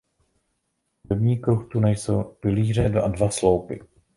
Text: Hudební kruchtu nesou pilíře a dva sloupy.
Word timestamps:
Hudební 1.03 1.39
kruchtu 1.39 1.79
nesou 1.79 2.23
pilíře 2.23 2.91
a 3.01 3.07
dva 3.07 3.29
sloupy. 3.29 3.79